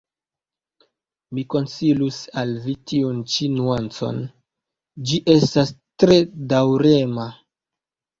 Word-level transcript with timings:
Mi 1.37 1.41
konsilus 1.53 2.15
al 2.41 2.53
vi 2.63 2.73
tiun 2.91 3.19
ĉi 3.33 3.49
nuancon; 3.57 4.17
ĝi 5.11 5.21
estas 5.35 5.73
tre 6.05 6.17
daŭrema. 6.55 7.29